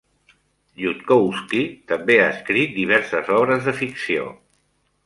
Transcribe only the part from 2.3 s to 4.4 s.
escrit diverses obres de ficció.